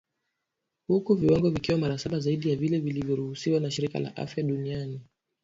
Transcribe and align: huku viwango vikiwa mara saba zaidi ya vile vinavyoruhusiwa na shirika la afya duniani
huku 0.87 1.15
viwango 1.15 1.49
vikiwa 1.49 1.77
mara 1.77 1.97
saba 1.97 2.19
zaidi 2.19 2.49
ya 2.49 2.55
vile 2.55 2.79
vinavyoruhusiwa 2.79 3.59
na 3.59 3.71
shirika 3.71 3.99
la 3.99 4.15
afya 4.17 4.43
duniani 4.43 5.01